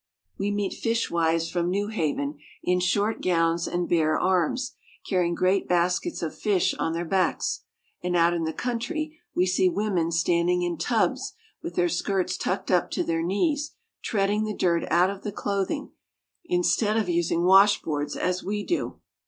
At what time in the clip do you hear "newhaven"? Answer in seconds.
1.69-2.39